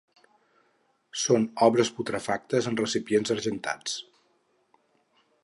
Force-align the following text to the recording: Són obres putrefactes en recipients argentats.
Són 1.23 1.45
obres 1.65 1.91
putrefactes 1.99 2.71
en 2.73 2.81
recipients 2.81 3.35
argentats. 3.37 4.01